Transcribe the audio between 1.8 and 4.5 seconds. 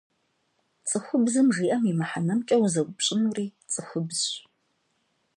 и мыхьэнэмкӀэ узэупщӀынури цӀыхубзщ.